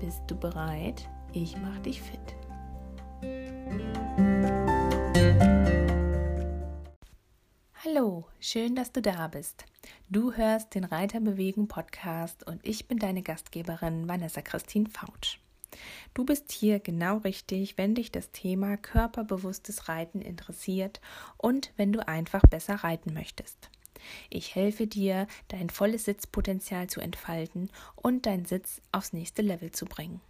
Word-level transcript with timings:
Bist 0.00 0.22
du 0.26 0.36
bereit? 0.36 1.08
Ich 1.32 1.56
mach 1.56 1.78
dich 1.78 2.02
fit. 2.02 2.20
Hallo, 7.84 8.26
schön, 8.40 8.74
dass 8.74 8.92
du 8.92 9.00
da 9.00 9.28
bist. 9.28 9.64
Du 10.10 10.32
hörst 10.32 10.74
den 10.74 10.84
Reiter 10.84 11.20
bewegen 11.20 11.68
Podcast 11.68 12.46
und 12.46 12.66
ich 12.66 12.88
bin 12.88 12.98
deine 12.98 13.22
Gastgeberin 13.22 14.08
Vanessa 14.08 14.42
Christine 14.42 14.88
Fautsch. 14.88 15.38
Du 16.12 16.24
bist 16.24 16.52
hier 16.52 16.80
genau 16.80 17.18
richtig, 17.18 17.78
wenn 17.78 17.94
dich 17.94 18.10
das 18.10 18.30
Thema 18.30 18.76
körperbewusstes 18.76 19.88
Reiten 19.88 20.20
interessiert 20.22 21.00
und 21.36 21.72
wenn 21.76 21.92
du 21.92 22.06
einfach 22.06 22.42
besser 22.42 22.76
reiten 22.76 23.14
möchtest. 23.14 23.70
Ich 24.30 24.54
helfe 24.54 24.86
dir, 24.86 25.26
dein 25.48 25.70
volles 25.70 26.04
Sitzpotenzial 26.04 26.88
zu 26.88 27.00
entfalten 27.00 27.70
und 27.96 28.26
deinen 28.26 28.44
Sitz 28.44 28.80
aufs 28.92 29.12
nächste 29.12 29.42
Level 29.42 29.72
zu 29.72 29.86
bringen. 29.86 30.20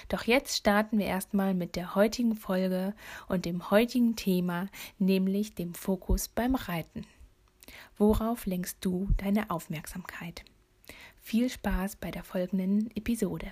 Doch 0.09 0.23
jetzt 0.23 0.57
starten 0.57 0.99
wir 0.99 1.05
erstmal 1.05 1.53
mit 1.53 1.75
der 1.75 1.95
heutigen 1.95 2.35
Folge 2.35 2.93
und 3.27 3.45
dem 3.45 3.71
heutigen 3.71 4.15
Thema, 4.15 4.67
nämlich 4.99 5.55
dem 5.55 5.73
Fokus 5.73 6.27
beim 6.27 6.55
Reiten. 6.55 7.05
Worauf 7.97 8.45
lenkst 8.45 8.77
du 8.81 9.09
deine 9.17 9.49
Aufmerksamkeit? 9.49 10.43
Viel 11.21 11.49
Spaß 11.49 11.95
bei 11.95 12.11
der 12.11 12.23
folgenden 12.23 12.91
Episode. 12.95 13.51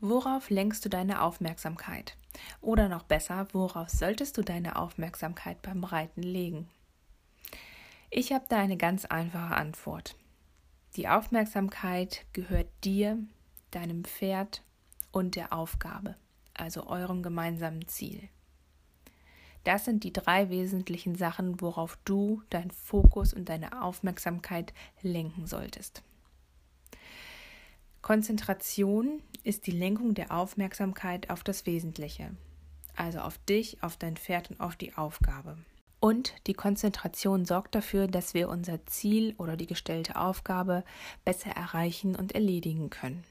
Worauf 0.00 0.50
lenkst 0.50 0.84
du 0.84 0.88
deine 0.88 1.22
Aufmerksamkeit? 1.22 2.16
Oder 2.60 2.88
noch 2.88 3.04
besser, 3.04 3.46
worauf 3.52 3.88
solltest 3.88 4.36
du 4.36 4.42
deine 4.42 4.76
Aufmerksamkeit 4.76 5.62
beim 5.62 5.84
Reiten 5.84 6.22
legen? 6.22 6.68
Ich 8.10 8.32
habe 8.32 8.44
da 8.48 8.58
eine 8.58 8.76
ganz 8.76 9.04
einfache 9.04 9.54
Antwort. 9.54 10.16
Die 10.96 11.08
Aufmerksamkeit 11.08 12.24
gehört 12.32 12.68
dir, 12.84 13.18
deinem 13.70 14.04
Pferd 14.04 14.62
und 15.10 15.34
der 15.34 15.52
Aufgabe, 15.52 16.16
also 16.54 16.86
eurem 16.86 17.22
gemeinsamen 17.22 17.88
Ziel. 17.88 18.28
Das 19.64 19.86
sind 19.86 20.04
die 20.04 20.12
drei 20.12 20.50
wesentlichen 20.50 21.16
Sachen, 21.16 21.60
worauf 21.60 21.98
du 22.04 22.42
deinen 22.50 22.70
Fokus 22.70 23.32
und 23.32 23.48
deine 23.48 23.82
Aufmerksamkeit 23.82 24.74
lenken 25.02 25.46
solltest. 25.46 26.02
Konzentration 28.02 29.22
ist 29.44 29.66
die 29.66 29.72
Lenkung 29.72 30.14
der 30.14 30.32
Aufmerksamkeit 30.32 31.30
auf 31.30 31.44
das 31.44 31.66
Wesentliche, 31.66 32.30
also 32.96 33.20
auf 33.20 33.38
dich, 33.38 33.82
auf 33.82 33.96
dein 33.96 34.16
Pferd 34.16 34.50
und 34.50 34.60
auf 34.60 34.74
die 34.74 34.94
Aufgabe. 34.94 35.56
Und 36.00 36.34
die 36.46 36.54
Konzentration 36.54 37.44
sorgt 37.44 37.74
dafür, 37.74 38.08
dass 38.08 38.34
wir 38.34 38.48
unser 38.48 38.84
Ziel 38.86 39.34
oder 39.38 39.56
die 39.56 39.66
gestellte 39.66 40.16
Aufgabe 40.16 40.84
besser 41.24 41.50
erreichen 41.50 42.16
und 42.16 42.32
erledigen 42.32 42.90
können. 42.90 43.24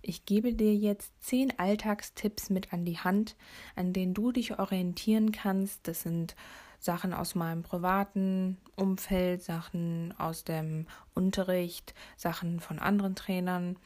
Ich 0.00 0.26
gebe 0.26 0.52
dir 0.52 0.74
jetzt 0.74 1.12
zehn 1.22 1.58
Alltagstipps 1.58 2.50
mit 2.50 2.72
an 2.72 2.84
die 2.84 2.98
Hand, 2.98 3.36
an 3.76 3.92
denen 3.92 4.14
du 4.14 4.32
dich 4.32 4.58
orientieren 4.58 5.32
kannst. 5.32 5.86
Das 5.86 6.02
sind 6.02 6.34
Sachen 6.78 7.14
aus 7.14 7.34
meinem 7.34 7.62
privaten 7.62 8.58
Umfeld, 8.74 9.42
Sachen 9.42 10.12
aus 10.18 10.44
dem 10.44 10.86
Unterricht, 11.14 11.94
Sachen 12.16 12.60
von 12.60 12.80
anderen 12.80 13.14
Trainern 13.14 13.76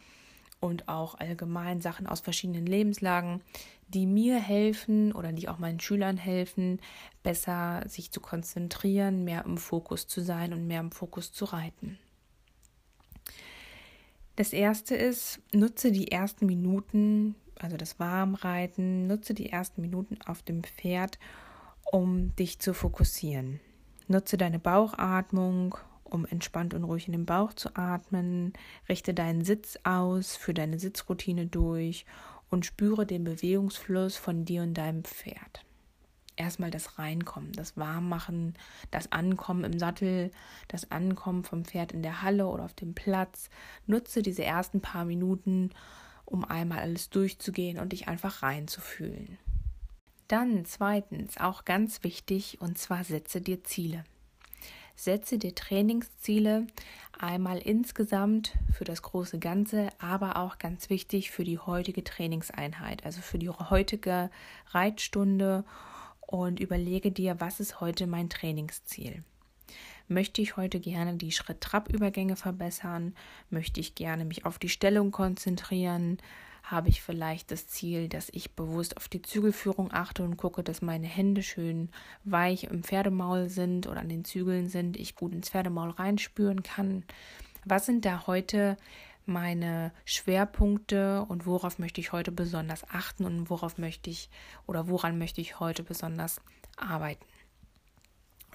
und 0.60 0.88
auch 0.88 1.14
allgemein 1.16 1.80
Sachen 1.80 2.06
aus 2.06 2.20
verschiedenen 2.20 2.66
Lebenslagen, 2.66 3.42
die 3.88 4.06
mir 4.06 4.38
helfen 4.38 5.12
oder 5.12 5.32
die 5.32 5.48
auch 5.48 5.58
meinen 5.58 5.80
Schülern 5.80 6.16
helfen, 6.16 6.80
besser 7.22 7.84
sich 7.86 8.10
zu 8.10 8.20
konzentrieren, 8.20 9.24
mehr 9.24 9.44
im 9.44 9.58
Fokus 9.58 10.06
zu 10.06 10.20
sein 10.20 10.52
und 10.52 10.66
mehr 10.66 10.80
im 10.80 10.90
Fokus 10.90 11.32
zu 11.32 11.44
reiten. 11.44 11.98
Das 14.34 14.52
erste 14.52 14.94
ist, 14.94 15.40
nutze 15.52 15.92
die 15.92 16.12
ersten 16.12 16.46
Minuten, 16.46 17.36
also 17.58 17.76
das 17.76 17.98
Warmreiten, 17.98 19.06
nutze 19.06 19.32
die 19.32 19.50
ersten 19.50 19.80
Minuten 19.80 20.18
auf 20.26 20.42
dem 20.42 20.62
Pferd, 20.62 21.18
um 21.90 22.34
dich 22.36 22.58
zu 22.58 22.74
fokussieren. 22.74 23.60
Nutze 24.08 24.36
deine 24.36 24.58
Bauchatmung, 24.58 25.76
um 26.06 26.24
entspannt 26.24 26.74
und 26.74 26.84
ruhig 26.84 27.06
in 27.06 27.12
den 27.12 27.26
Bauch 27.26 27.52
zu 27.52 27.76
atmen. 27.76 28.52
Richte 28.88 29.14
deinen 29.14 29.44
Sitz 29.44 29.78
aus, 29.84 30.36
für 30.36 30.54
deine 30.54 30.78
Sitzroutine 30.78 31.46
durch 31.46 32.06
und 32.50 32.66
spüre 32.66 33.06
den 33.06 33.24
Bewegungsfluss 33.24 34.16
von 34.16 34.44
dir 34.44 34.62
und 34.62 34.74
deinem 34.74 35.04
Pferd. 35.04 35.64
Erstmal 36.36 36.70
das 36.70 36.98
Reinkommen, 36.98 37.52
das 37.52 37.76
Warmmachen, 37.78 38.54
das 38.90 39.10
Ankommen 39.10 39.64
im 39.64 39.78
Sattel, 39.78 40.30
das 40.68 40.90
Ankommen 40.90 41.44
vom 41.44 41.64
Pferd 41.64 41.92
in 41.92 42.02
der 42.02 42.20
Halle 42.20 42.46
oder 42.46 42.64
auf 42.64 42.74
dem 42.74 42.94
Platz. 42.94 43.48
Nutze 43.86 44.22
diese 44.22 44.44
ersten 44.44 44.82
paar 44.82 45.06
Minuten, 45.06 45.70
um 46.26 46.44
einmal 46.44 46.80
alles 46.80 47.08
durchzugehen 47.08 47.78
und 47.78 47.92
dich 47.92 48.08
einfach 48.08 48.42
reinzufühlen. 48.42 49.38
Dann 50.28 50.64
zweitens, 50.66 51.38
auch 51.38 51.64
ganz 51.64 52.02
wichtig, 52.02 52.60
und 52.60 52.76
zwar 52.76 53.04
setze 53.04 53.40
dir 53.40 53.64
Ziele. 53.64 54.04
Setze 54.96 55.38
dir 55.38 55.54
Trainingsziele 55.54 56.66
einmal 57.18 57.58
insgesamt 57.58 58.54
für 58.72 58.84
das 58.84 59.02
große 59.02 59.38
Ganze, 59.38 59.90
aber 59.98 60.36
auch 60.36 60.58
ganz 60.58 60.90
wichtig 60.90 61.30
für 61.30 61.44
die 61.44 61.58
heutige 61.58 62.02
Trainingseinheit, 62.02 63.04
also 63.04 63.20
für 63.20 63.38
die 63.38 63.50
heutige 63.50 64.30
Reitstunde 64.70 65.64
und 66.20 66.60
überlege 66.60 67.12
dir, 67.12 67.40
was 67.40 67.60
ist 67.60 67.80
heute 67.80 68.06
mein 68.06 68.30
Trainingsziel. 68.30 69.22
Möchte 70.08 70.40
ich 70.40 70.56
heute 70.56 70.80
gerne 70.80 71.14
die 71.14 71.32
Schritt-Trab-Übergänge 71.32 72.36
verbessern? 72.36 73.14
Möchte 73.50 73.80
ich 73.80 73.94
gerne 73.94 74.24
mich 74.24 74.44
auf 74.46 74.58
die 74.58 74.68
Stellung 74.68 75.10
konzentrieren? 75.10 76.18
Habe 76.66 76.88
ich 76.88 77.00
vielleicht 77.00 77.53
das 77.53 77.69
Ziel, 77.69 78.09
dass 78.09 78.28
ich 78.31 78.56
bewusst 78.56 78.97
auf 78.97 79.09
die 79.09 79.22
Zügelführung 79.22 79.93
achte 79.93 80.25
und 80.25 80.37
gucke, 80.37 80.65
dass 80.65 80.82
meine 80.82 81.06
Hände 81.06 81.44
schön 81.44 81.91
weich 82.25 82.65
im 82.65 82.82
Pferdemaul 82.82 83.49
sind 83.49 83.87
oder 83.87 84.00
an 84.00 84.09
den 84.09 84.25
Zügeln 84.25 84.69
sind, 84.69 84.97
ich 84.97 85.15
gut 85.15 85.32
ins 85.32 85.50
Pferdemaul 85.50 85.91
reinspüren 85.91 86.65
kann. 86.65 87.04
Was 87.65 87.86
sind 87.86 88.04
da 88.04 88.27
heute 88.27 88.77
meine 89.27 89.92
Schwerpunkte 90.04 91.24
und 91.28 91.47
worauf 91.47 91.78
möchte 91.78 92.01
ich 92.01 92.10
heute 92.10 92.33
besonders 92.33 92.89
achten 92.91 93.24
und 93.24 93.48
worauf 93.48 93.78
möchte 93.78 94.10
ich 94.10 94.28
oder 94.66 94.89
woran 94.89 95.19
möchte 95.19 95.41
ich 95.41 95.60
heute 95.60 95.84
besonders 95.84 96.41
arbeiten? 96.77 97.24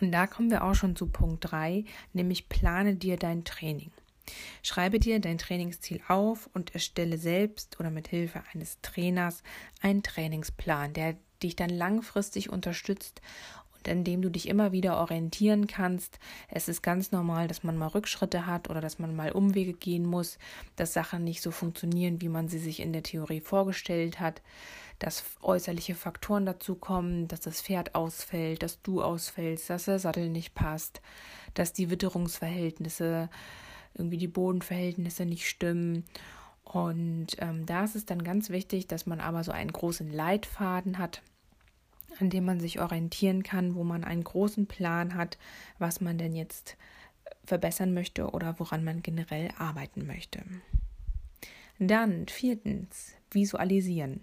Und 0.02 0.12
da 0.12 0.28
kommen 0.28 0.52
wir 0.52 0.66
auch 0.66 0.76
schon 0.76 0.98
zu 0.98 1.08
Punkt 1.08 1.52
3, 1.52 1.86
nämlich 2.12 2.50
plane 2.50 2.96
dir 2.96 3.16
dein 3.16 3.46
Training. 3.46 3.92
Schreibe 4.64 5.00
dir 5.00 5.20
dein 5.20 5.38
Trainingsziel 5.38 6.02
auf 6.08 6.50
und 6.54 6.74
erstelle 6.74 7.18
selbst 7.18 7.80
oder 7.80 7.90
mit 7.90 8.08
Hilfe 8.08 8.44
eines 8.54 8.80
Trainers 8.82 9.44
einen 9.82 10.04
Trainingsplan, 10.04 10.94
der 10.94 11.16
dich 11.42 11.56
dann 11.56 11.70
langfristig 11.70 12.50
unterstützt 12.50 13.22
und 13.74 13.90
an 13.90 14.04
dem 14.04 14.22
du 14.22 14.30
dich 14.30 14.48
immer 14.48 14.72
wieder 14.72 14.98
orientieren 14.98 15.68
kannst. 15.68 16.20
Es 16.50 16.68
ist 16.68 16.84
ganz 16.84 17.12
normal, 17.12 17.48
dass 17.48 17.64
man 17.64 17.78
mal 17.78 17.88
Rückschritte 17.88 18.46
hat 18.46 18.70
oder 18.70 18.82
dass 18.82 19.00
man 19.00 19.16
mal 19.16 19.32
Umwege 19.32 19.74
gehen 19.74 20.06
muss, 20.06 20.38
dass 20.76 20.94
Sachen 20.94 21.24
nicht 21.24 21.42
so 21.42 21.52
funktionieren, 21.52 22.22
wie 22.22 22.30
man 22.30 22.48
sie 22.48 22.60
sich 22.60 22.80
in 22.80 22.94
der 22.94 23.04
Theorie 23.04 23.42
vorgestellt 23.42 24.20
hat, 24.20 24.42
dass 25.00 25.24
äußerliche 25.42 25.96
Faktoren 25.96 26.46
dazu 26.46 26.76
kommen, 26.76 27.28
dass 27.28 27.40
das 27.40 27.62
Pferd 27.62 27.96
ausfällt, 27.96 28.62
dass 28.62 28.84
du 28.84 29.02
ausfällst, 29.02 29.70
dass 29.72 29.86
der 29.86 29.98
Sattel 29.98 30.30
nicht 30.30 30.54
passt, 30.54 31.02
dass 31.56 31.74
die 31.74 31.90
Witterungsverhältnisse 31.90 33.30
irgendwie 33.94 34.18
die 34.18 34.28
Bodenverhältnisse 34.28 35.26
nicht 35.26 35.48
stimmen 35.48 36.06
Und 36.64 37.36
ähm, 37.40 37.66
da 37.66 37.84
ist 37.84 37.96
es 37.96 38.06
dann 38.06 38.24
ganz 38.24 38.50
wichtig, 38.50 38.88
dass 38.88 39.06
man 39.06 39.20
aber 39.20 39.44
so 39.44 39.52
einen 39.52 39.74
großen 39.74 40.10
Leitfaden 40.10 40.98
hat, 40.98 41.22
an 42.20 42.30
dem 42.30 42.46
man 42.46 42.60
sich 42.60 42.80
orientieren 42.80 43.44
kann, 43.44 43.76
wo 43.76 43.84
man 43.84 44.04
einen 44.04 44.24
großen 44.24 44.68
Plan 44.68 45.16
hat, 45.16 45.38
was 45.80 46.02
man 46.02 46.18
denn 46.18 46.36
jetzt 46.36 46.78
verbessern 47.44 47.94
möchte 47.94 48.30
oder 48.30 48.60
woran 48.60 48.84
man 48.84 49.02
generell 49.02 49.50
arbeiten 49.58 50.06
möchte. 50.06 50.44
Dann 51.80 52.28
viertens, 52.28 53.16
visualisieren. 53.32 54.22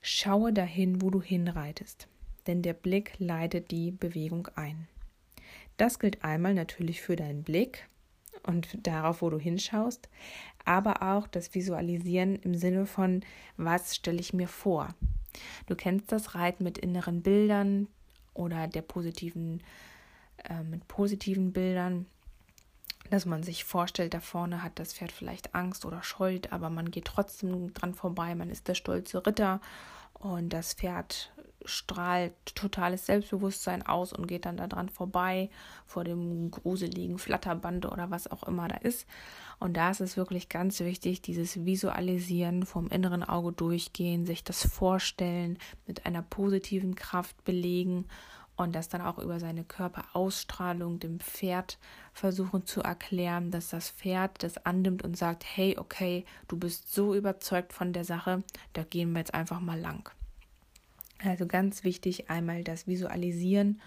Schaue 0.00 0.52
dahin, 0.52 1.02
wo 1.02 1.10
du 1.10 1.20
hinreitest, 1.20 2.06
denn 2.46 2.62
der 2.62 2.74
Blick 2.74 3.14
leitet 3.18 3.70
die 3.70 3.90
Bewegung 3.90 4.48
ein. 4.54 4.86
Das 5.76 5.98
gilt 5.98 6.24
einmal 6.24 6.54
natürlich 6.54 7.02
für 7.02 7.16
deinen 7.16 7.42
Blick 7.42 7.88
und 8.48 8.86
darauf, 8.86 9.20
wo 9.22 9.30
du 9.30 9.38
hinschaust, 9.38 10.08
aber 10.64 11.02
auch 11.02 11.28
das 11.28 11.54
Visualisieren 11.54 12.36
im 12.36 12.54
Sinne 12.54 12.86
von, 12.86 13.22
was 13.56 13.94
stelle 13.94 14.18
ich 14.18 14.32
mir 14.32 14.48
vor? 14.48 14.88
Du 15.66 15.76
kennst 15.76 16.10
das 16.10 16.34
Reiten 16.34 16.64
mit 16.64 16.78
inneren 16.78 17.22
Bildern 17.22 17.88
oder 18.32 18.66
der 18.66 18.82
positiven, 18.82 19.62
äh, 20.48 20.62
mit 20.62 20.88
positiven 20.88 21.52
Bildern, 21.52 22.06
dass 23.10 23.26
man 23.26 23.42
sich 23.42 23.64
vorstellt, 23.64 24.14
da 24.14 24.20
vorne 24.20 24.62
hat 24.62 24.78
das 24.78 24.94
Pferd 24.94 25.12
vielleicht 25.12 25.54
Angst 25.54 25.84
oder 25.84 26.02
scheut, 26.02 26.52
aber 26.52 26.70
man 26.70 26.90
geht 26.90 27.04
trotzdem 27.04 27.72
dran 27.74 27.94
vorbei, 27.94 28.34
man 28.34 28.50
ist 28.50 28.66
der 28.66 28.74
stolze 28.74 29.26
Ritter 29.26 29.60
und 30.18 30.52
das 30.52 30.74
Pferd 30.74 31.32
strahlt 31.64 32.32
totales 32.54 33.06
Selbstbewusstsein 33.06 33.84
aus 33.84 34.12
und 34.12 34.26
geht 34.26 34.46
dann 34.46 34.56
da 34.56 34.66
dran 34.66 34.88
vorbei, 34.88 35.50
vor 35.86 36.04
dem 36.04 36.50
gruseligen 36.50 37.18
Flatterband 37.18 37.86
oder 37.86 38.10
was 38.10 38.30
auch 38.30 38.44
immer 38.44 38.68
da 38.68 38.76
ist. 38.76 39.06
Und 39.58 39.76
da 39.76 39.90
ist 39.90 40.00
es 40.00 40.16
wirklich 40.16 40.48
ganz 40.48 40.80
wichtig, 40.80 41.20
dieses 41.20 41.64
Visualisieren 41.64 42.64
vom 42.64 42.88
inneren 42.88 43.24
Auge 43.24 43.52
durchgehen, 43.52 44.24
sich 44.24 44.44
das 44.44 44.66
vorstellen, 44.66 45.58
mit 45.86 46.06
einer 46.06 46.22
positiven 46.22 46.94
Kraft 46.94 47.44
belegen 47.44 48.06
und 48.58 48.74
das 48.74 48.88
dann 48.88 49.02
auch 49.02 49.18
über 49.18 49.38
seine 49.38 49.64
Körperausstrahlung 49.64 50.98
dem 50.98 51.20
Pferd 51.20 51.78
versuchen 52.12 52.66
zu 52.66 52.82
erklären, 52.82 53.50
dass 53.50 53.70
das 53.70 53.90
Pferd 53.90 54.42
das 54.42 54.58
annimmt 54.66 55.02
und 55.02 55.16
sagt, 55.16 55.44
hey, 55.44 55.78
okay, 55.78 56.24
du 56.48 56.58
bist 56.58 56.92
so 56.92 57.14
überzeugt 57.14 57.72
von 57.72 57.92
der 57.92 58.04
Sache, 58.04 58.42
da 58.72 58.82
gehen 58.82 59.12
wir 59.12 59.20
jetzt 59.20 59.34
einfach 59.34 59.60
mal 59.60 59.78
lang. 59.78 60.10
Also 61.20 61.46
ganz 61.46 61.84
wichtig 61.84 62.30
einmal 62.30 62.64
das 62.64 62.86
Visualisieren, 62.86 63.80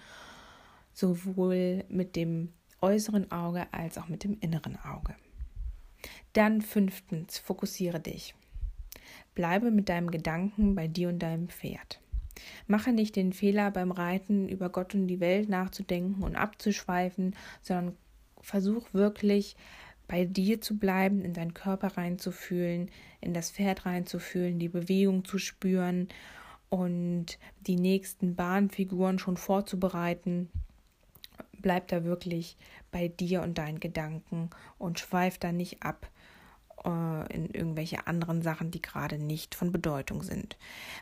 sowohl 0.93 1.83
mit 1.89 2.15
dem 2.15 2.53
äußeren 2.81 3.31
Auge 3.31 3.67
als 3.71 3.97
auch 3.97 4.07
mit 4.07 4.23
dem 4.23 4.37
inneren 4.39 4.77
Auge. 4.77 5.15
Dann 6.33 6.61
fünftens, 6.61 7.37
fokussiere 7.37 7.99
dich. 7.99 8.35
Bleibe 9.35 9.69
mit 9.71 9.89
deinem 9.89 10.11
Gedanken 10.11 10.75
bei 10.75 10.87
dir 10.87 11.09
und 11.09 11.19
deinem 11.19 11.49
Pferd. 11.49 11.99
Mache 12.67 12.91
nicht 12.91 13.15
den 13.15 13.33
Fehler 13.33 13.71
beim 13.71 13.91
Reiten 13.91 14.47
über 14.47 14.69
Gott 14.69 14.93
und 14.93 15.07
die 15.07 15.19
Welt 15.19 15.49
nachzudenken 15.49 16.23
und 16.23 16.35
abzuschweifen, 16.35 17.35
sondern 17.61 17.95
versuch 18.41 18.93
wirklich 18.93 19.55
bei 20.07 20.25
dir 20.25 20.59
zu 20.59 20.77
bleiben, 20.77 21.23
in 21.23 21.33
deinen 21.33 21.53
Körper 21.53 21.95
reinzufühlen, 21.97 22.89
in 23.21 23.33
das 23.33 23.51
Pferd 23.51 23.85
reinzufühlen, 23.85 24.59
die 24.59 24.67
Bewegung 24.67 25.23
zu 25.23 25.37
spüren 25.37 26.09
und 26.69 27.39
die 27.61 27.77
nächsten 27.77 28.35
Bahnfiguren 28.35 29.19
schon 29.19 29.37
vorzubereiten. 29.37 30.49
Bleib 31.61 31.87
da 31.87 32.03
wirklich 32.03 32.57
bei 32.91 33.07
dir 33.07 33.41
und 33.41 33.57
deinen 33.57 33.79
Gedanken 33.79 34.49
und 34.77 34.99
schweif 34.99 35.37
da 35.37 35.51
nicht 35.51 35.83
ab 35.83 36.09
äh, 36.85 37.33
in 37.33 37.49
irgendwelche 37.49 38.07
anderen 38.07 38.41
Sachen, 38.41 38.71
die 38.71 38.81
gerade 38.81 39.17
nicht 39.17 39.55
von 39.55 39.71
Bedeutung 39.71 40.23
sind. 40.23 40.57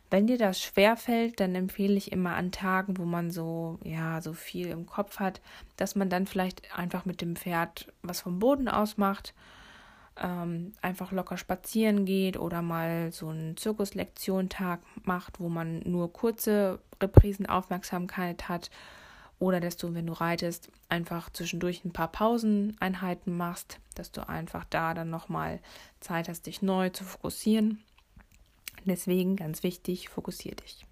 Wenn 0.10 0.28
dir 0.28 0.38
das 0.38 0.62
schwer 0.62 0.98
fällt, 0.98 1.40
dann 1.40 1.56
empfehle 1.56 1.96
ich 1.96 2.12
immer 2.12 2.36
an 2.36 2.52
Tagen, 2.52 2.98
wo 2.98 3.06
man 3.06 3.31
so 3.31 3.80
ja 3.84 4.22
so 4.22 4.34
viel 4.34 4.68
im 4.68 4.86
Kopf 4.86 5.20
hat, 5.20 5.42
dass 5.78 5.96
man 5.96 6.10
dann 6.10 6.26
vielleicht 6.28 6.78
einfach 6.78 7.06
mit 7.06 7.22
dem 7.22 7.36
Pferd 7.36 7.92
was 8.02 8.22
vom 8.22 8.40
Boden 8.40 8.68
aus 8.68 8.98
macht 8.98 9.34
ähm, 10.22 10.74
einfach 10.81 11.12
locker 11.12 11.38
spazieren 11.38 12.06
geht 12.06 12.38
oder 12.38 12.62
mal 12.62 13.12
so 13.12 13.30
einen 13.30 13.58
Zirkuslektion-Tag 13.58 14.82
macht, 15.04 15.40
wo 15.40 15.50
man 15.50 15.80
nur 15.86 16.12
kurze 16.12 16.80
Reprisenaufmerksamkeit 17.02 18.50
hat 18.50 18.70
oder 19.39 19.59
dass 19.59 19.77
du, 19.77 19.94
wenn 19.95 20.06
du 20.06 20.13
reitest, 20.13 20.69
einfach 20.89 21.30
zwischendurch 21.31 21.83
ein 21.86 21.94
paar 21.94 22.12
Pauseneinheiten 22.12 23.36
machst, 23.36 23.80
dass 23.95 24.12
du 24.12 24.27
einfach 24.27 24.65
da 24.65 24.94
dann 24.94 25.09
nochmal 25.09 25.59
Zeit 26.01 26.27
hast, 26.27 26.45
dich 26.45 26.62
neu 26.62 26.89
zu 26.89 27.03
fokussieren. 27.06 27.80
Deswegen 28.86 29.36
ganz 29.36 29.63
wichtig, 29.63 30.09
fokussier 30.09 30.56
dich. 30.56 30.86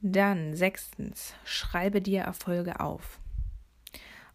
Dann 0.00 0.54
sechstens, 0.56 1.34
schreibe 1.44 2.00
dir 2.00 2.22
Erfolge 2.22 2.80
auf. 2.80 3.18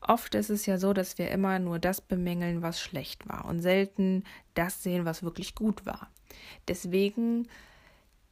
Oft 0.02 0.36
ist 0.36 0.50
es 0.50 0.66
ja 0.66 0.78
so, 0.78 0.92
dass 0.92 1.18
wir 1.18 1.32
immer 1.32 1.60
nur 1.60 1.80
das 1.80 2.02
bemängeln, 2.02 2.62
was 2.62 2.82
schlecht 2.82 3.28
war 3.30 3.46
und 3.46 3.62
selten 3.62 4.26
das 4.54 4.84
sehen, 4.84 5.06
was 5.06 5.24
wirklich 5.24 5.56
gut 5.56 5.86
war. 5.86 6.10
Deswegen 6.68 7.48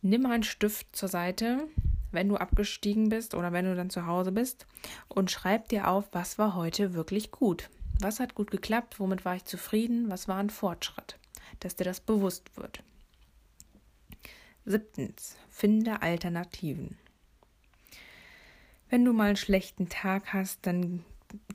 nimm 0.01 0.25
einen 0.25 0.43
Stift 0.43 0.93
zur 0.95 1.07
Seite, 1.07 1.67
wenn 2.11 2.29
du 2.29 2.37
abgestiegen 2.37 3.09
bist 3.09 3.35
oder 3.35 3.51
wenn 3.51 3.65
du 3.65 3.75
dann 3.75 3.89
zu 3.89 4.05
Hause 4.05 4.31
bist 4.31 4.65
und 5.07 5.31
schreib 5.31 5.69
dir 5.69 5.87
auf, 5.87 6.09
was 6.11 6.37
war 6.37 6.55
heute 6.55 6.93
wirklich 6.93 7.31
gut. 7.31 7.69
Was 7.99 8.19
hat 8.19 8.35
gut 8.35 8.49
geklappt, 8.51 8.99
womit 8.99 9.25
war 9.25 9.35
ich 9.35 9.45
zufrieden, 9.45 10.09
was 10.09 10.27
war 10.27 10.37
ein 10.37 10.49
Fortschritt, 10.49 11.19
dass 11.59 11.75
dir 11.75 11.83
das 11.83 11.99
bewusst 11.99 12.57
wird. 12.57 12.83
Siebtens, 14.65 15.37
finde 15.49 16.01
Alternativen. 16.01 16.97
Wenn 18.89 19.05
du 19.05 19.13
mal 19.13 19.27
einen 19.27 19.37
schlechten 19.37 19.87
Tag 19.87 20.33
hast, 20.33 20.65
dann 20.65 21.05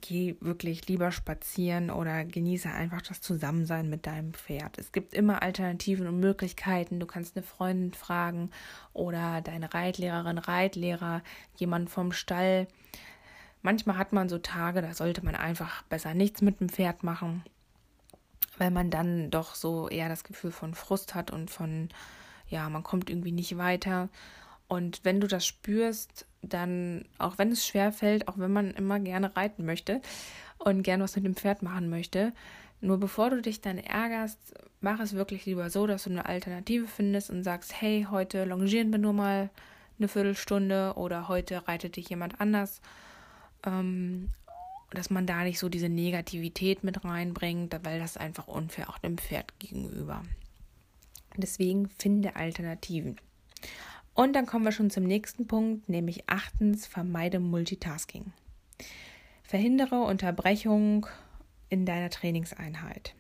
geh 0.01 0.37
wirklich 0.41 0.89
lieber 0.89 1.13
spazieren 1.13 1.91
oder 1.91 2.25
genieße 2.25 2.71
einfach 2.71 3.03
das 3.03 3.21
Zusammensein 3.21 3.89
mit 3.89 4.07
deinem 4.07 4.33
Pferd. 4.33 4.79
Es 4.79 4.93
gibt 4.93 5.15
immer 5.15 5.43
Alternativen 5.43 6.07
und 6.07 6.21
Möglichkeiten. 6.21 7.01
Du 7.01 7.07
kannst 7.07 7.37
eine 7.37 7.45
Freundin 7.45 7.93
fragen 7.93 8.51
oder 8.93 9.41
deine 9.41 9.73
Reitlehrerin, 9.73 10.39
Reitlehrer, 10.39 11.23
jemand 11.57 11.91
vom 11.91 12.13
Stall. 12.13 12.69
Manchmal 13.63 13.99
hat 13.99 14.13
man 14.13 14.29
so 14.29 14.39
Tage, 14.39 14.83
da 14.83 14.95
sollte 14.95 15.25
man 15.25 15.35
einfach 15.35 15.83
besser 15.85 16.15
nichts 16.15 16.41
mit 16.41 16.61
dem 16.61 16.69
Pferd 16.69 17.03
machen, 17.03 17.43
weil 18.59 18.71
man 18.71 18.91
dann 18.91 19.31
doch 19.31 19.55
so 19.55 19.89
eher 19.89 20.09
das 20.09 20.25
Gefühl 20.25 20.53
von 20.53 20.75
Frust 20.75 21.15
hat 21.15 21.31
und 21.31 21.51
von, 21.51 21.89
ja, 22.49 22.69
man 22.69 22.83
kommt 22.83 23.11
irgendwie 23.11 23.33
nicht 23.33 23.59
weiter. 23.59 24.09
Und 24.69 25.01
wenn 25.05 25.21
du 25.21 25.27
das 25.27 25.47
spürst, 25.47 26.27
dann, 26.43 27.05
auch 27.19 27.39
wenn 27.39 27.53
es 27.53 27.67
schwer 27.67 27.93
fällt, 27.93 28.29
auch 28.29 28.39
wenn 28.39 28.53
man 28.53 28.73
immer 28.73 28.99
gerne 29.01 29.37
reiten 29.37 29.65
möchte 29.65 30.01
und 30.59 30.83
gerne 30.83 31.05
was 31.05 31.17
mit 31.17 31.25
dem 31.25 31.37
Pferd 31.37 31.63
machen 31.63 31.89
möchte, 31.89 32.33
nur 32.81 32.99
bevor 32.99 33.31
du 33.31 33.41
dich 33.41 33.61
dann 33.61 33.79
ärgerst, 33.79 34.39
mach 34.81 35.01
es 35.01 35.15
wirklich 35.15 35.47
lieber 35.47 35.71
so, 35.71 35.87
dass 35.87 36.05
du 36.05 36.11
eine 36.11 36.27
Alternative 36.27 36.87
findest 36.87 37.31
und 37.31 37.43
sagst, 37.43 37.81
hey, 37.81 38.07
heute 38.11 38.45
longieren 38.45 38.91
wir 38.91 38.99
nur 38.99 39.13
mal 39.13 39.51
eine 39.99 40.09
Viertelstunde 40.09 40.95
oder 40.97 41.29
heute 41.29 41.67
reitet 41.67 41.97
dich 41.97 42.11
jemand 42.11 42.41
anders. 42.41 42.81
Ähm, 43.65 44.31
dass 44.91 45.11
man 45.11 45.27
da 45.27 45.43
nicht 45.43 45.59
so 45.59 45.69
diese 45.69 45.89
Negativität 45.89 46.85
mit 46.85 47.05
reinbringt, 47.05 47.77
weil 47.83 47.99
das 47.99 48.17
einfach 48.17 48.47
unfair 48.47 48.89
auch 48.89 48.99
dem 48.99 49.19
Pferd 49.19 49.59
gegenüber. 49.59 50.23
Deswegen 51.37 51.89
finde 51.89 52.37
Alternativen. 52.37 53.17
Und 54.17 54.33
dann 54.33 54.47
kommen 54.47 54.65
wir 54.65 54.73
schon 54.73 54.89
zum 54.89 55.05
nächsten 55.05 55.47
Punkt, 55.47 55.91
nämlich 55.91 56.25
achtens, 56.27 56.87
vermeide 56.87 57.39
Multitasking. 57.39 58.33
Verhindere 59.43 60.01
Unterbrechung 60.01 61.07
in 61.69 61.85
deiner 61.85 62.09
Trainingseinheit. 62.09 63.15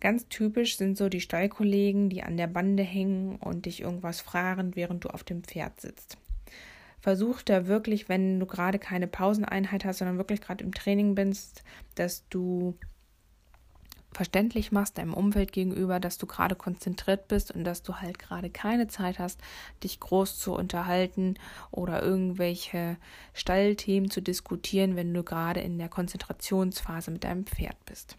Ganz 0.00 0.26
typisch 0.26 0.76
sind 0.76 0.98
so 0.98 1.08
die 1.08 1.20
Stallkollegen, 1.20 2.10
die 2.10 2.24
an 2.24 2.36
der 2.36 2.48
Bande 2.48 2.82
hängen 2.82 3.36
und 3.36 3.66
dich 3.66 3.80
irgendwas 3.80 4.20
fragen, 4.20 4.74
während 4.74 5.04
du 5.04 5.10
auf 5.10 5.22
dem 5.22 5.44
Pferd 5.44 5.80
sitzt. 5.80 6.18
Versuch 6.98 7.40
da 7.42 7.68
wirklich, 7.68 8.08
wenn 8.08 8.40
du 8.40 8.46
gerade 8.46 8.80
keine 8.80 9.06
Pauseneinheit 9.06 9.84
hast, 9.84 9.98
sondern 9.98 10.18
wirklich 10.18 10.40
gerade 10.40 10.64
im 10.64 10.74
Training 10.74 11.14
bist, 11.14 11.62
dass 11.94 12.28
du 12.30 12.76
verständlich 14.12 14.72
machst 14.72 14.98
deinem 14.98 15.14
Umfeld 15.14 15.52
gegenüber, 15.52 16.00
dass 16.00 16.18
du 16.18 16.26
gerade 16.26 16.54
konzentriert 16.54 17.28
bist 17.28 17.50
und 17.50 17.64
dass 17.64 17.82
du 17.82 17.96
halt 17.96 18.18
gerade 18.18 18.50
keine 18.50 18.88
Zeit 18.88 19.18
hast, 19.18 19.40
dich 19.82 20.00
groß 20.00 20.38
zu 20.38 20.54
unterhalten 20.54 21.34
oder 21.70 22.02
irgendwelche 22.02 22.96
Stallthemen 23.32 24.10
zu 24.10 24.20
diskutieren, 24.20 24.96
wenn 24.96 25.12
du 25.12 25.22
gerade 25.22 25.60
in 25.60 25.78
der 25.78 25.88
Konzentrationsphase 25.88 27.10
mit 27.10 27.24
deinem 27.24 27.46
Pferd 27.46 27.76
bist. 27.84 28.16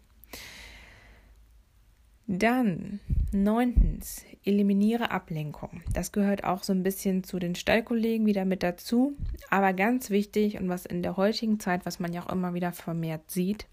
Dann 2.26 3.00
neuntens, 3.32 4.24
eliminiere 4.44 5.10
Ablenkung. 5.10 5.82
Das 5.92 6.10
gehört 6.10 6.44
auch 6.44 6.62
so 6.62 6.72
ein 6.72 6.82
bisschen 6.82 7.22
zu 7.22 7.38
den 7.38 7.54
Stallkollegen 7.54 8.26
wieder 8.26 8.46
mit 8.46 8.62
dazu, 8.62 9.14
aber 9.50 9.74
ganz 9.74 10.08
wichtig 10.08 10.58
und 10.58 10.70
was 10.70 10.86
in 10.86 11.02
der 11.02 11.18
heutigen 11.18 11.60
Zeit, 11.60 11.84
was 11.84 12.00
man 12.00 12.14
ja 12.14 12.22
auch 12.22 12.32
immer 12.32 12.54
wieder 12.54 12.72
vermehrt 12.72 13.30
sieht, 13.30 13.66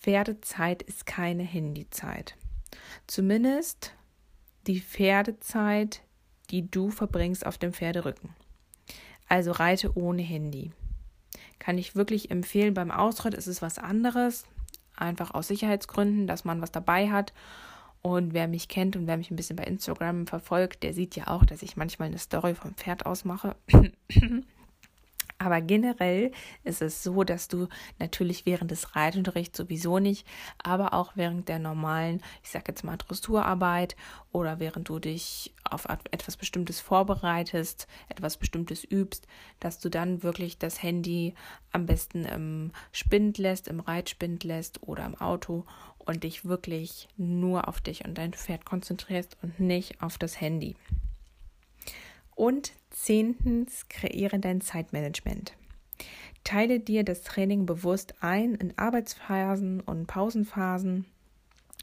Pferdezeit 0.00 0.82
ist 0.82 1.04
keine 1.04 1.42
Handyzeit. 1.42 2.34
Zumindest 3.06 3.94
die 4.66 4.80
Pferdezeit, 4.80 6.02
die 6.50 6.70
du 6.70 6.90
verbringst 6.90 7.44
auf 7.44 7.58
dem 7.58 7.72
Pferderücken. 7.72 8.34
Also 9.28 9.52
reite 9.52 9.96
ohne 9.96 10.22
Handy. 10.22 10.72
Kann 11.58 11.76
ich 11.76 11.94
wirklich 11.94 12.30
empfehlen. 12.30 12.74
Beim 12.74 12.90
Ausritt 12.90 13.34
ist 13.34 13.46
es 13.46 13.60
was 13.60 13.78
anderes. 13.78 14.46
Einfach 14.96 15.32
aus 15.32 15.48
Sicherheitsgründen, 15.48 16.26
dass 16.26 16.44
man 16.44 16.62
was 16.62 16.72
dabei 16.72 17.10
hat. 17.10 17.34
Und 18.02 18.32
wer 18.32 18.48
mich 18.48 18.68
kennt 18.68 18.96
und 18.96 19.06
wer 19.06 19.18
mich 19.18 19.30
ein 19.30 19.36
bisschen 19.36 19.56
bei 19.56 19.64
Instagram 19.64 20.26
verfolgt, 20.26 20.82
der 20.82 20.94
sieht 20.94 21.14
ja 21.16 21.26
auch, 21.26 21.44
dass 21.44 21.62
ich 21.62 21.76
manchmal 21.76 22.08
eine 22.08 22.18
Story 22.18 22.54
vom 22.54 22.74
Pferd 22.74 23.04
ausmache. 23.04 23.54
Aber 25.42 25.62
generell 25.62 26.32
ist 26.64 26.82
es 26.82 27.02
so, 27.02 27.24
dass 27.24 27.48
du 27.48 27.66
natürlich 27.98 28.44
während 28.44 28.70
des 28.70 28.94
Reitunterrichts 28.94 29.56
sowieso 29.56 29.98
nicht, 29.98 30.26
aber 30.62 30.92
auch 30.92 31.12
während 31.14 31.48
der 31.48 31.58
normalen, 31.58 32.20
ich 32.42 32.50
sage 32.50 32.66
jetzt 32.68 32.84
mal 32.84 32.98
Dressurarbeit 32.98 33.96
oder 34.32 34.60
während 34.60 34.90
du 34.90 34.98
dich 34.98 35.54
auf 35.64 35.86
etwas 36.10 36.36
Bestimmtes 36.36 36.80
vorbereitest, 36.80 37.88
etwas 38.10 38.36
Bestimmtes 38.36 38.84
übst, 38.84 39.26
dass 39.60 39.78
du 39.78 39.88
dann 39.88 40.22
wirklich 40.22 40.58
das 40.58 40.82
Handy 40.82 41.34
am 41.72 41.86
besten 41.86 42.26
im 42.26 42.72
Spind 42.92 43.38
lässt, 43.38 43.66
im 43.66 43.80
Reitspind 43.80 44.44
lässt 44.44 44.82
oder 44.82 45.06
im 45.06 45.18
Auto 45.18 45.64
und 46.00 46.22
dich 46.22 46.44
wirklich 46.44 47.08
nur 47.16 47.66
auf 47.66 47.80
dich 47.80 48.04
und 48.04 48.18
dein 48.18 48.34
Pferd 48.34 48.66
konzentrierst 48.66 49.38
und 49.40 49.58
nicht 49.58 50.02
auf 50.02 50.18
das 50.18 50.38
Handy. 50.38 50.76
Und 52.40 52.72
zehntens, 52.88 53.86
kreiere 53.90 54.38
dein 54.38 54.62
Zeitmanagement. 54.62 55.52
Teile 56.42 56.80
dir 56.80 57.04
das 57.04 57.20
Training 57.20 57.66
bewusst 57.66 58.14
ein 58.22 58.54
in 58.54 58.72
Arbeitsphasen 58.78 59.82
und 59.82 60.06
Pausenphasen. 60.06 61.04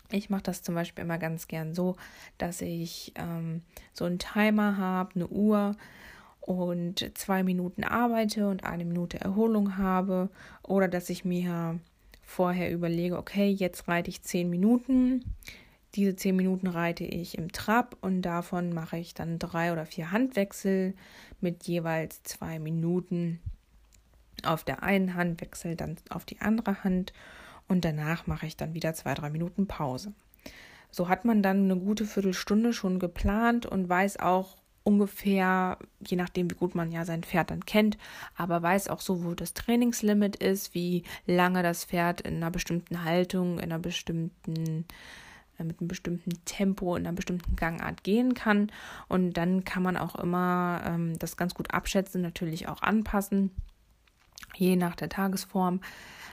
Ich 0.09 0.31
mache 0.31 0.41
das 0.41 0.63
zum 0.63 0.73
Beispiel 0.73 1.03
immer 1.03 1.19
ganz 1.19 1.47
gern 1.47 1.75
so, 1.75 1.95
dass 2.39 2.61
ich 2.61 3.13
ähm, 3.17 3.61
so 3.93 4.05
einen 4.05 4.17
Timer 4.17 4.77
habe, 4.77 5.11
eine 5.13 5.27
Uhr 5.27 5.75
und 6.41 7.11
zwei 7.15 7.43
Minuten 7.43 7.83
arbeite 7.83 8.49
und 8.49 8.63
eine 8.63 8.83
Minute 8.83 9.21
Erholung 9.21 9.77
habe. 9.77 10.31
Oder 10.63 10.87
dass 10.87 11.11
ich 11.11 11.23
mir 11.23 11.79
vorher 12.23 12.71
überlege, 12.71 13.19
okay, 13.19 13.47
jetzt 13.47 13.87
reite 13.87 14.09
ich 14.09 14.23
zehn 14.23 14.49
Minuten 14.49 15.23
diese 15.95 16.15
zehn 16.15 16.35
Minuten 16.35 16.67
reite 16.67 17.03
ich 17.03 17.37
im 17.37 17.51
Trab 17.51 17.97
und 18.01 18.21
davon 18.21 18.73
mache 18.73 18.97
ich 18.97 19.13
dann 19.13 19.39
drei 19.39 19.71
oder 19.71 19.85
vier 19.85 20.11
Handwechsel 20.11 20.93
mit 21.41 21.63
jeweils 21.63 22.23
zwei 22.23 22.59
Minuten 22.59 23.39
auf 24.43 24.63
der 24.63 24.83
einen 24.83 25.15
Hand, 25.15 25.41
wechsel 25.41 25.75
dann 25.75 25.97
auf 26.09 26.25
die 26.25 26.41
andere 26.41 26.83
Hand 26.83 27.13
und 27.67 27.83
danach 27.85 28.27
mache 28.27 28.45
ich 28.45 28.57
dann 28.57 28.73
wieder 28.73 28.93
zwei, 28.93 29.13
drei 29.13 29.29
Minuten 29.29 29.67
Pause. 29.67 30.13
So 30.91 31.09
hat 31.09 31.25
man 31.25 31.43
dann 31.43 31.65
eine 31.65 31.77
gute 31.77 32.05
Viertelstunde 32.05 32.73
schon 32.73 32.99
geplant 32.99 33.65
und 33.65 33.89
weiß 33.89 34.19
auch 34.19 34.57
ungefähr, 34.83 35.77
je 36.07 36.15
nachdem, 36.15 36.49
wie 36.49 36.55
gut 36.55 36.73
man 36.73 36.93
ja 36.93 37.03
sein 37.03 37.23
Pferd 37.23 37.51
dann 37.51 37.65
kennt, 37.65 37.97
aber 38.37 38.61
weiß 38.61 38.87
auch 38.87 39.01
so, 39.01 39.25
wo 39.25 39.33
das 39.33 39.53
Trainingslimit 39.53 40.37
ist, 40.37 40.73
wie 40.73 41.03
lange 41.25 41.61
das 41.61 41.83
Pferd 41.83 42.21
in 42.21 42.37
einer 42.37 42.51
bestimmten 42.51 43.03
Haltung, 43.03 43.57
in 43.57 43.65
einer 43.65 43.79
bestimmten 43.79 44.85
mit 45.63 45.79
einem 45.79 45.87
bestimmten 45.87 46.31
Tempo 46.45 46.95
in 46.95 47.05
einer 47.05 47.15
bestimmten 47.15 47.55
Gangart 47.55 48.03
gehen 48.03 48.33
kann. 48.33 48.71
Und 49.07 49.33
dann 49.33 49.63
kann 49.63 49.83
man 49.83 49.97
auch 49.97 50.15
immer 50.15 50.81
ähm, 50.85 51.17
das 51.19 51.37
ganz 51.37 51.53
gut 51.53 51.73
abschätzen, 51.73 52.21
natürlich 52.21 52.67
auch 52.67 52.81
anpassen, 52.81 53.51
je 54.55 54.75
nach 54.75 54.95
der 54.95 55.09
Tagesform. 55.09 55.81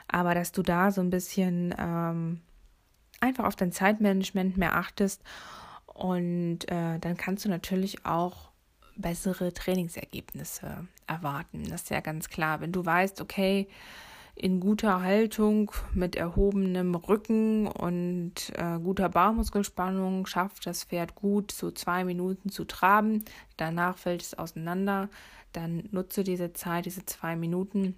Aber 0.07 0.35
dass 0.35 0.51
du 0.51 0.61
da 0.61 0.91
so 0.91 1.01
ein 1.01 1.09
bisschen 1.09 1.73
ähm, 1.77 2.41
einfach 3.19 3.45
auf 3.45 3.55
dein 3.55 3.71
Zeitmanagement 3.71 4.57
mehr 4.57 4.75
achtest 4.75 5.23
und 5.85 6.69
äh, 6.69 6.99
dann 6.99 7.17
kannst 7.17 7.45
du 7.45 7.49
natürlich 7.49 8.05
auch 8.05 8.49
bessere 8.97 9.53
Trainingsergebnisse 9.53 10.87
erwarten. 11.07 11.63
Das 11.69 11.83
ist 11.83 11.89
ja 11.89 12.01
ganz 12.01 12.29
klar. 12.29 12.61
Wenn 12.61 12.71
du 12.71 12.85
weißt, 12.85 13.21
okay, 13.21 13.67
in 14.35 14.59
guter 14.59 15.01
Haltung 15.01 15.71
mit 15.93 16.15
erhobenem 16.17 16.93
Rücken 16.93 17.67
und 17.67 18.33
äh, 18.55 18.77
guter 18.79 19.07
Bauchmuskelspannung 19.07 20.25
schafft 20.25 20.65
das 20.65 20.83
Pferd 20.83 21.15
gut, 21.15 21.51
so 21.51 21.71
zwei 21.71 22.03
Minuten 22.03 22.49
zu 22.49 22.65
traben. 22.65 23.23
Danach 23.55 23.97
fällt 23.97 24.21
es 24.21 24.33
auseinander. 24.33 25.09
Dann 25.53 25.87
nutze 25.91 26.25
diese 26.25 26.51
Zeit, 26.51 26.85
diese 26.85 27.05
zwei 27.05 27.37
Minuten, 27.37 27.95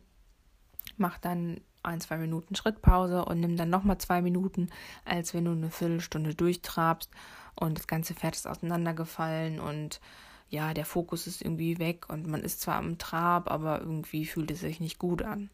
mach 0.95 1.17
dann 1.17 1.59
ein, 1.81 2.01
zwei 2.01 2.17
Minuten 2.17 2.53
Schrittpause 2.55 3.25
und 3.25 3.39
nimm 3.39 3.57
dann 3.57 3.71
nochmal 3.71 3.97
zwei 3.97 4.21
Minuten, 4.21 4.69
als 5.05 5.33
wenn 5.33 5.45
du 5.45 5.51
eine 5.51 5.71
Viertelstunde 5.71 6.35
durchtrabst 6.35 7.09
und 7.55 7.79
das 7.79 7.87
ganze 7.87 8.13
Pferd 8.13 8.35
ist 8.35 8.47
auseinandergefallen 8.47 9.59
und 9.59 9.99
ja, 10.49 10.73
der 10.73 10.85
Fokus 10.85 11.27
ist 11.27 11.41
irgendwie 11.41 11.77
weg 11.77 12.09
und 12.09 12.25
man 12.25 12.41
ist 12.41 12.61
zwar 12.61 12.75
am 12.75 12.97
Trab, 12.97 13.51
aber 13.51 13.81
irgendwie 13.81 14.25
fühlt 14.25 14.49
es 14.49 14.61
sich 14.61 14.79
nicht 14.79 14.97
gut 14.97 15.21
an. 15.21 15.49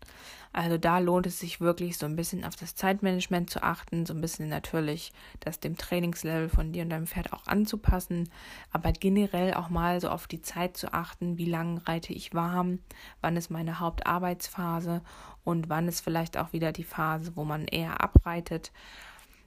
Also 0.52 0.78
da 0.78 1.00
lohnt 1.00 1.26
es 1.26 1.40
sich 1.40 1.60
wirklich 1.60 1.98
so 1.98 2.06
ein 2.06 2.16
bisschen 2.16 2.46
auf 2.46 2.56
das 2.56 2.76
Zeitmanagement 2.76 3.50
zu 3.50 3.64
achten, 3.64 4.06
so 4.06 4.14
ein 4.14 4.22
bisschen 4.22 4.50
natürlich 4.50 5.12
das 5.40 5.60
dem 5.60 5.78
Trainingslevel 5.78 6.48
von 6.48 6.72
dir 6.72 6.84
und 6.84 6.92
deinem 6.92 7.08
Pferd 7.08 7.34
auch 7.34 7.48
anzupassen, 7.48 8.30
aber 8.72 8.92
generell 8.92 9.56
auch 9.56 9.70
mal 9.70 10.00
so 10.00 10.10
auf 10.10 10.28
die 10.28 10.44
Zeit 10.44 10.78
zu 10.78 10.94
achten, 10.94 11.40
wie 11.40 11.50
lange 11.50 11.88
reite 11.88 12.14
ich 12.14 12.36
warm, 12.36 12.78
wann 13.22 13.36
ist 13.36 13.50
meine 13.50 13.80
Hauptarbeitsphase 13.80 15.02
und 15.44 15.70
wann 15.70 15.88
ist 15.88 16.02
vielleicht 16.02 16.38
auch 16.38 16.54
wieder 16.54 16.72
die 16.72 16.84
Phase, 16.84 17.36
wo 17.36 17.44
man 17.44 17.66
eher 17.66 18.02
abreitet. 18.02 18.72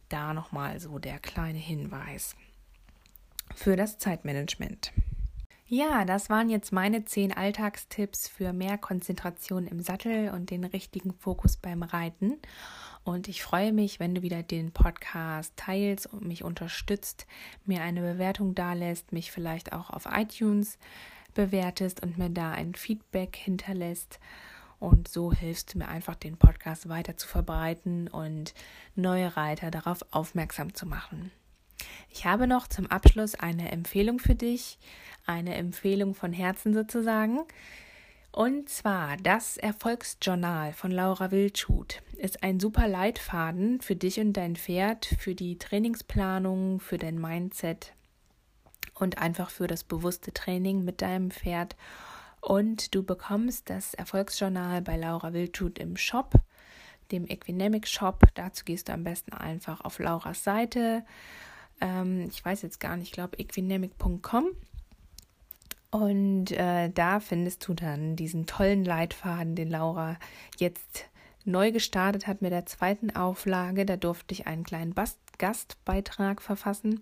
Da 0.08 0.34
nochmal 0.34 0.80
so 0.80 0.98
der 0.98 1.20
kleine 1.20 1.58
Hinweis 1.58 2.34
für 3.54 3.76
das 3.76 3.98
Zeitmanagement. 3.98 4.92
Ja, 5.68 6.04
das 6.04 6.30
waren 6.30 6.48
jetzt 6.48 6.72
meine 6.72 7.06
zehn 7.06 7.36
Alltagstipps 7.36 8.28
für 8.28 8.52
mehr 8.52 8.78
Konzentration 8.78 9.66
im 9.66 9.80
Sattel 9.80 10.30
und 10.30 10.50
den 10.50 10.62
richtigen 10.64 11.12
Fokus 11.12 11.56
beim 11.56 11.82
Reiten. 11.82 12.34
Und 13.02 13.26
ich 13.26 13.42
freue 13.42 13.72
mich, 13.72 13.98
wenn 13.98 14.14
du 14.14 14.22
wieder 14.22 14.44
den 14.44 14.70
Podcast 14.70 15.54
teilst 15.56 16.06
und 16.06 16.24
mich 16.24 16.44
unterstützt, 16.44 17.26
mir 17.64 17.82
eine 17.82 18.00
Bewertung 18.00 18.54
dalässt, 18.54 19.10
mich 19.12 19.32
vielleicht 19.32 19.72
auch 19.72 19.90
auf 19.90 20.06
iTunes 20.08 20.78
bewertest 21.34 22.00
und 22.00 22.16
mir 22.16 22.30
da 22.30 22.52
ein 22.52 22.76
Feedback 22.76 23.34
hinterlässt. 23.34 24.20
Und 24.78 25.08
so 25.08 25.32
hilfst 25.32 25.74
du 25.74 25.78
mir 25.78 25.88
einfach, 25.88 26.14
den 26.14 26.36
Podcast 26.36 26.88
weiter 26.88 27.16
zu 27.16 27.26
verbreiten 27.26 28.06
und 28.06 28.54
neue 28.94 29.36
Reiter 29.36 29.72
darauf 29.72 30.04
aufmerksam 30.12 30.74
zu 30.74 30.86
machen. 30.86 31.32
Ich 32.16 32.24
habe 32.24 32.46
noch 32.46 32.66
zum 32.66 32.86
Abschluss 32.86 33.34
eine 33.34 33.70
Empfehlung 33.70 34.18
für 34.18 34.34
dich, 34.34 34.78
eine 35.26 35.54
Empfehlung 35.54 36.14
von 36.14 36.32
Herzen 36.32 36.72
sozusagen. 36.72 37.40
Und 38.32 38.70
zwar 38.70 39.18
das 39.18 39.58
Erfolgsjournal 39.58 40.72
von 40.72 40.90
Laura 40.90 41.30
Wildschut 41.30 42.00
ist 42.16 42.42
ein 42.42 42.58
super 42.58 42.88
Leitfaden 42.88 43.82
für 43.82 43.96
dich 43.96 44.18
und 44.18 44.32
dein 44.32 44.56
Pferd, 44.56 45.04
für 45.18 45.34
die 45.34 45.58
Trainingsplanung, 45.58 46.80
für 46.80 46.96
dein 46.96 47.20
Mindset 47.20 47.92
und 48.94 49.18
einfach 49.18 49.50
für 49.50 49.66
das 49.66 49.84
bewusste 49.84 50.32
Training 50.32 50.86
mit 50.86 51.02
deinem 51.02 51.30
Pferd. 51.30 51.76
Und 52.40 52.94
du 52.94 53.02
bekommst 53.02 53.68
das 53.68 53.92
Erfolgsjournal 53.92 54.80
bei 54.80 54.96
Laura 54.96 55.34
Wildschut 55.34 55.78
im 55.78 55.98
Shop, 55.98 56.32
dem 57.12 57.28
Equinemic 57.28 57.86
Shop. 57.86 58.22
Dazu 58.32 58.64
gehst 58.64 58.88
du 58.88 58.94
am 58.94 59.04
besten 59.04 59.34
einfach 59.34 59.82
auf 59.82 59.98
Lauras 59.98 60.42
Seite 60.42 61.04
ähm, 61.80 62.28
ich 62.30 62.44
weiß 62.44 62.62
jetzt 62.62 62.80
gar 62.80 62.96
nicht, 62.96 63.08
ich 63.08 63.12
glaube 63.12 63.38
equinemic.com. 63.38 64.46
Und 65.90 66.52
äh, 66.52 66.90
da 66.90 67.20
findest 67.20 67.66
du 67.66 67.74
dann 67.74 68.16
diesen 68.16 68.46
tollen 68.46 68.84
Leitfaden, 68.84 69.54
den 69.54 69.70
Laura 69.70 70.16
jetzt 70.58 71.06
neu 71.44 71.72
gestartet 71.72 72.26
hat 72.26 72.42
mit 72.42 72.52
der 72.52 72.66
zweiten 72.66 73.14
Auflage. 73.14 73.86
Da 73.86 73.96
durfte 73.96 74.34
ich 74.34 74.46
einen 74.46 74.64
kleinen 74.64 74.94
Bast 74.94 75.18
Gastbeitrag 75.38 76.42
verfassen. 76.42 77.00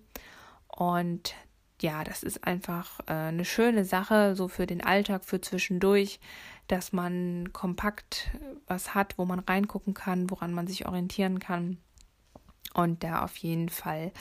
Und 0.69 1.35
ja, 1.81 2.05
das 2.05 2.23
ist 2.23 2.45
einfach 2.45 3.01
äh, 3.07 3.13
eine 3.13 3.45
schöne 3.45 3.85
Sache, 3.85 4.37
so 4.37 4.49
für 4.49 4.67
den 4.67 4.83
Alltag, 4.83 5.25
für 5.25 5.41
zwischendurch, 5.41 6.21
dass 6.69 6.93
man 6.93 7.53
kompakt 7.53 8.31
was 8.67 8.95
hat, 8.95 9.19
wo 9.19 9.25
man 9.25 9.41
reingucken 9.41 9.95
kann, 9.95 10.31
woran 10.31 10.53
man 10.53 10.67
sich 10.67 10.87
orientieren 10.87 11.39
kann. 11.39 11.79
Und 12.75 13.05
da 13.05 13.23
auf 13.23 13.37
jeden 13.37 13.69
Fall 13.69 14.13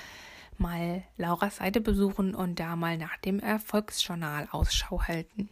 mal 0.60 1.04
Lauras 1.18 1.58
Seite 1.58 1.82
besuchen 1.82 2.36
und 2.36 2.60
da 2.60 2.76
mal 2.76 2.98
nach 2.98 3.18
dem 3.18 3.40
Erfolgsjournal 3.40 4.48
Ausschau 4.52 5.02
halten. 5.04 5.50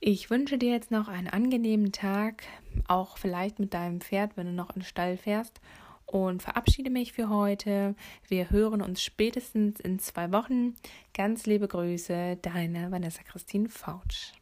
Ich 0.00 0.28
wünsche 0.28 0.58
dir 0.58 0.70
jetzt 0.70 0.90
noch 0.90 1.08
einen 1.08 1.28
angenehmen 1.28 1.90
Tag, 1.90 2.44
auch 2.88 3.16
vielleicht 3.16 3.58
mit 3.58 3.72
deinem 3.72 4.02
Pferd, 4.02 4.36
wenn 4.36 4.46
du 4.46 4.52
noch 4.52 4.70
in 4.70 4.80
den 4.80 4.86
Stall 4.86 5.16
fährst. 5.16 5.60
Und 6.04 6.42
verabschiede 6.42 6.90
mich 6.90 7.14
für 7.14 7.30
heute. 7.30 7.94
Wir 8.28 8.50
hören 8.50 8.82
uns 8.82 9.02
spätestens 9.02 9.80
in 9.80 9.98
zwei 9.98 10.30
Wochen. 10.32 10.74
Ganz 11.14 11.46
liebe 11.46 11.66
Grüße, 11.66 12.36
deine 12.42 12.90
Vanessa 12.90 13.22
Christine 13.22 13.70
Fautsch. 13.70 14.32